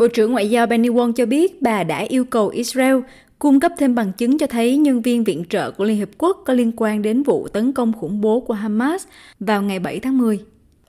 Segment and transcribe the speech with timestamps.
[0.00, 2.96] Bộ trưởng Ngoại giao Benny Wong cho biết bà đã yêu cầu Israel
[3.38, 6.42] cung cấp thêm bằng chứng cho thấy nhân viên viện trợ của Liên Hiệp Quốc
[6.46, 9.06] có liên quan đến vụ tấn công khủng bố của Hamas
[9.40, 10.38] vào ngày 7 tháng 10.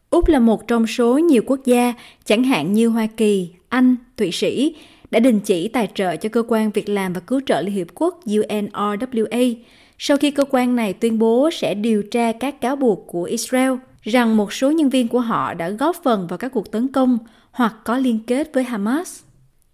[0.09, 1.93] Úc là một trong số nhiều quốc gia,
[2.25, 4.75] chẳng hạn như Hoa Kỳ, Anh, Thụy Sĩ,
[5.11, 7.87] đã đình chỉ tài trợ cho cơ quan Việc làm và Cứu trợ Liên Hiệp
[7.95, 9.55] Quốc UNRWA
[9.97, 13.71] sau khi cơ quan này tuyên bố sẽ điều tra các cáo buộc của Israel
[14.01, 17.17] rằng một số nhân viên của họ đã góp phần vào các cuộc tấn công
[17.51, 19.19] hoặc có liên kết với Hamas.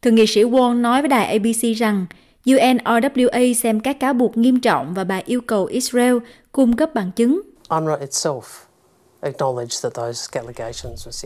[0.01, 2.05] Thượng nghị sĩ Wong nói với đài ABC rằng
[2.45, 6.17] UNRWA xem các cáo buộc nghiêm trọng và bà yêu cầu Israel
[6.51, 7.41] cung cấp bằng chứng.
[7.69, 8.67] UNRWA itself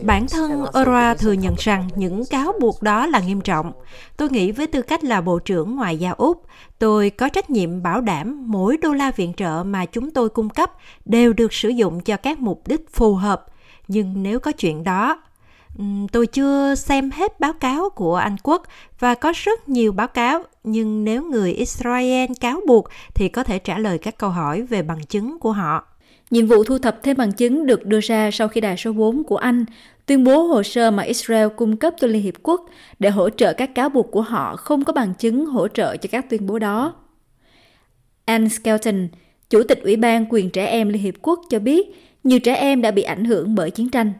[0.02, 3.72] Bản thân Ora thừa nhận rằng những cáo buộc đó là nghiêm trọng.
[4.16, 6.42] Tôi nghĩ với tư cách là Bộ trưởng Ngoại giao Úc,
[6.78, 10.50] tôi có trách nhiệm bảo đảm mỗi đô la viện trợ mà chúng tôi cung
[10.50, 10.72] cấp
[11.04, 13.46] đều được sử dụng cho các mục đích phù hợp.
[13.88, 15.22] Nhưng nếu có chuyện đó,
[16.12, 18.62] tôi chưa xem hết báo cáo của Anh Quốc
[18.98, 23.58] và có rất nhiều báo cáo, nhưng nếu người Israel cáo buộc thì có thể
[23.58, 25.86] trả lời các câu hỏi về bằng chứng của họ.
[26.30, 29.24] Nhiệm vụ thu thập thêm bằng chứng được đưa ra sau khi đài số 4
[29.24, 29.64] của Anh
[30.06, 32.66] tuyên bố hồ sơ mà Israel cung cấp cho Liên Hiệp Quốc
[32.98, 36.08] để hỗ trợ các cáo buộc của họ không có bằng chứng hỗ trợ cho
[36.12, 36.94] các tuyên bố đó.
[38.24, 39.08] Anne Skelton,
[39.50, 42.82] Chủ tịch Ủy ban quyền trẻ em Liên Hiệp Quốc cho biết nhiều trẻ em
[42.82, 44.12] đã bị ảnh hưởng bởi chiến tranh.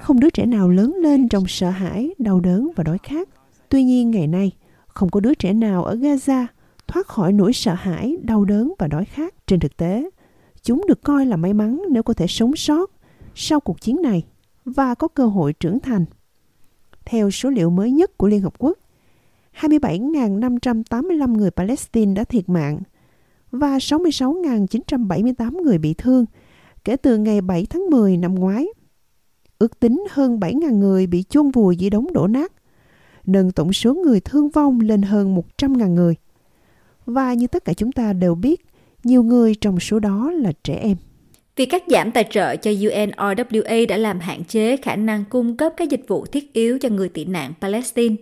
[0.00, 3.28] Không đứa trẻ nào lớn lên trong sợ hãi, đau đớn và đói khát.
[3.68, 4.52] Tuy nhiên ngày nay,
[4.86, 6.46] không có đứa trẻ nào ở Gaza
[6.88, 9.34] thoát khỏi nỗi sợ hãi, đau đớn và đói khát.
[9.46, 10.10] Trên thực tế,
[10.62, 12.90] chúng được coi là may mắn nếu có thể sống sót
[13.34, 14.22] sau cuộc chiến này
[14.64, 16.04] và có cơ hội trưởng thành.
[17.04, 18.78] Theo số liệu mới nhất của Liên Hợp Quốc,
[19.60, 22.80] 27.585 người Palestine đã thiệt mạng
[23.54, 26.24] và 66.978 người bị thương
[26.84, 28.66] kể từ ngày 7 tháng 10 năm ngoái.
[29.58, 32.52] Ước tính hơn 7.000 người bị chôn vùi dưới đống đổ nát,
[33.26, 36.14] nâng tổng số người thương vong lên hơn 100.000 người.
[37.06, 38.66] Và như tất cả chúng ta đều biết,
[39.04, 40.96] nhiều người trong số đó là trẻ em.
[41.56, 45.72] Việc cắt giảm tài trợ cho UNRWA đã làm hạn chế khả năng cung cấp
[45.76, 48.16] các dịch vụ thiết yếu cho người tị nạn Palestine.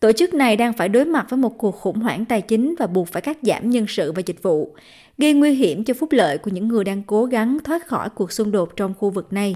[0.00, 2.86] Tổ chức này đang phải đối mặt với một cuộc khủng hoảng tài chính và
[2.86, 4.74] buộc phải cắt giảm nhân sự và dịch vụ,
[5.18, 8.32] gây nguy hiểm cho phúc lợi của những người đang cố gắng thoát khỏi cuộc
[8.32, 9.54] xung đột trong khu vực này.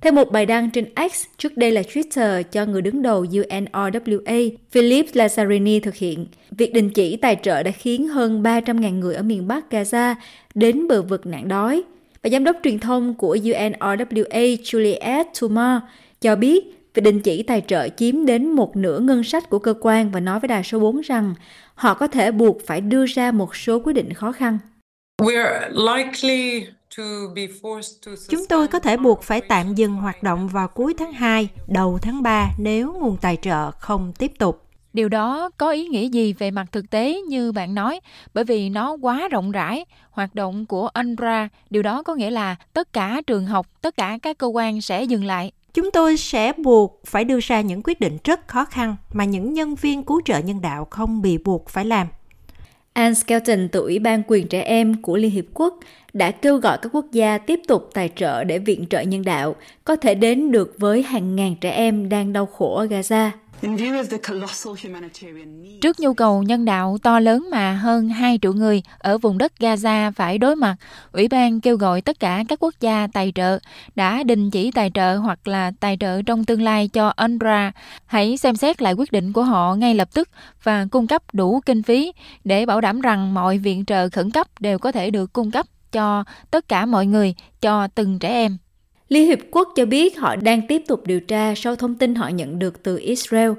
[0.00, 4.50] Theo một bài đăng trên X, trước đây là Twitter cho người đứng đầu UNRWA,
[4.70, 9.22] Philip Lazzarini thực hiện, việc đình chỉ tài trợ đã khiến hơn 300.000 người ở
[9.22, 10.14] miền Bắc Gaza
[10.54, 11.82] đến bờ vực nạn đói.
[12.22, 15.82] Và giám đốc truyền thông của UNRWA Juliette Tumor
[16.20, 19.74] cho biết việc đình chỉ tài trợ chiếm đến một nửa ngân sách của cơ
[19.80, 21.34] quan và nói với đài số 4 rằng
[21.74, 24.58] họ có thể buộc phải đưa ra một số quyết định khó khăn.
[25.22, 26.66] We're likely
[28.28, 31.98] Chúng tôi có thể buộc phải tạm dừng hoạt động vào cuối tháng 2, đầu
[32.02, 34.60] tháng 3 nếu nguồn tài trợ không tiếp tục.
[34.92, 38.00] Điều đó có ý nghĩa gì về mặt thực tế như bạn nói,
[38.34, 39.84] bởi vì nó quá rộng rãi.
[40.10, 44.18] Hoạt động của UNRWA, điều đó có nghĩa là tất cả trường học, tất cả
[44.22, 45.52] các cơ quan sẽ dừng lại.
[45.74, 49.52] Chúng tôi sẽ buộc phải đưa ra những quyết định rất khó khăn mà những
[49.52, 52.06] nhân viên cứu trợ nhân đạo không bị buộc phải làm.
[52.92, 55.78] Anne Skelton từ Ủy ban quyền trẻ em của Liên Hiệp Quốc
[56.12, 59.56] đã kêu gọi các quốc gia tiếp tục tài trợ để viện trợ nhân đạo
[59.84, 63.30] có thể đến được với hàng ngàn trẻ em đang đau khổ ở Gaza.
[65.80, 69.52] Trước nhu cầu nhân đạo to lớn mà hơn 2 triệu người ở vùng đất
[69.60, 70.76] Gaza phải đối mặt,
[71.12, 73.58] Ủy ban kêu gọi tất cả các quốc gia tài trợ
[73.94, 77.70] đã đình chỉ tài trợ hoặc là tài trợ trong tương lai cho UNRWA.
[78.06, 80.28] Hãy xem xét lại quyết định của họ ngay lập tức
[80.62, 82.12] và cung cấp đủ kinh phí
[82.44, 85.66] để bảo đảm rằng mọi viện trợ khẩn cấp đều có thể được cung cấp
[85.92, 88.58] cho tất cả mọi người, cho từng trẻ em.
[89.14, 92.28] Liên Hiệp Quốc cho biết họ đang tiếp tục điều tra sau thông tin họ
[92.28, 93.50] nhận được từ Israel.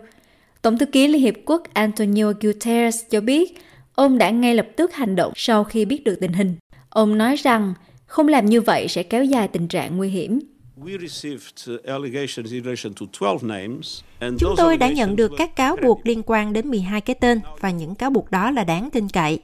[0.61, 3.57] Tổng thư ký Liên Hiệp Quốc Antonio Guterres cho biết
[3.93, 6.55] ông đã ngay lập tức hành động sau khi biết được tình hình.
[6.89, 7.73] Ông nói rằng
[8.05, 10.39] không làm như vậy sẽ kéo dài tình trạng nguy hiểm.
[14.39, 17.69] Chúng tôi đã nhận được các cáo buộc liên quan đến 12 cái tên và
[17.69, 19.39] những cáo buộc đó là đáng tin cậy.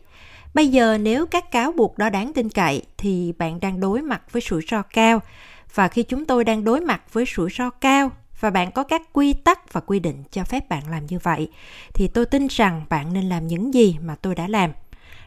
[0.53, 4.21] Bây giờ nếu các cáo buộc đó đáng tin cậy thì bạn đang đối mặt
[4.31, 5.21] với rủi ro cao
[5.75, 9.01] và khi chúng tôi đang đối mặt với rủi ro cao và bạn có các
[9.13, 11.49] quy tắc và quy định cho phép bạn làm như vậy,
[11.93, 14.71] thì tôi tin rằng bạn nên làm những gì mà tôi đã làm.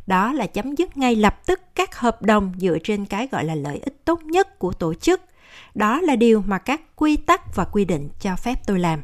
[0.06, 3.55] Đó là chấm dứt ngay lập tức các hợp đồng dựa trên cái gọi là
[3.55, 5.20] lợi ích tốt nhất của tổ chức.
[5.75, 9.02] Đó là điều mà các quy tắc và quy định cho phép tôi làm.